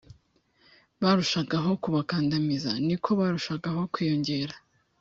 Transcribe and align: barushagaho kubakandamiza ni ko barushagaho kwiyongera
barushagaho 1.01 1.71
kubakandamiza 1.83 2.71
ni 2.87 2.95
ko 3.03 3.09
barushagaho 3.19 3.81
kwiyongera 3.93 4.55